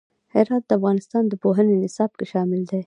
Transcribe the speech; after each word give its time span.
هرات 0.33 0.63
د 0.67 0.71
افغانستان 0.79 1.23
د 1.27 1.33
پوهنې 1.43 1.75
نصاب 1.83 2.11
کې 2.17 2.25
شامل 2.31 2.61
دي. 2.71 2.79